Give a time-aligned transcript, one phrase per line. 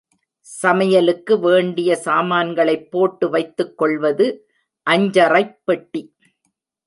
[0.39, 4.47] சமையலுக்கு வேண்டிய சாமான்களைப் போட்டு வைத்துக் கொள்வது
[4.87, 6.01] அஞ்சறைப் பெட்டி.